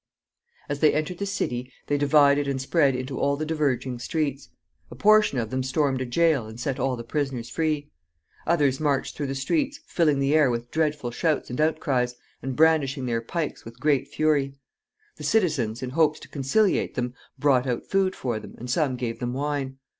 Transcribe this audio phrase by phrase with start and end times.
[0.67, 4.49] As they entered the city, they divided and spread into all the diverging streets.
[4.89, 7.91] A portion of them stormed a jail, and set all the prisoners free.
[8.47, 13.05] Others marched through the streets, filling the air with dreadful shouts and outcries, and brandishing
[13.05, 14.55] their pikes with great fury.
[15.17, 19.19] The citizens, in hopes to conciliate them, brought out food for them, and some gave
[19.19, 19.77] them wine.